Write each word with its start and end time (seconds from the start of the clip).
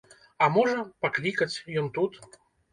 А 0.45 0.47
можа, 0.55 0.85
паклікаць, 1.07 1.61
ён 1.85 1.95
тут. 2.01 2.21